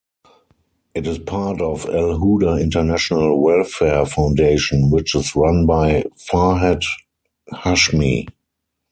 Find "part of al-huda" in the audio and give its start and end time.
1.19-2.59